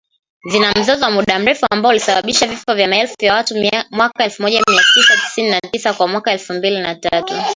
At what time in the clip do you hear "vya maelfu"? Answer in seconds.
2.75-3.15